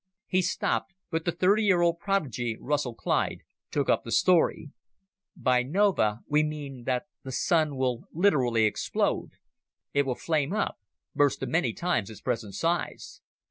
[0.25, 4.71] He stopped, but the thirty year old prodigy, Russell Clyde, took up the story.
[5.37, 9.33] "By nova, we mean that the Sun will literally explode.
[9.93, 10.79] It will flame up,
[11.13, 13.21] burst to many times its present size.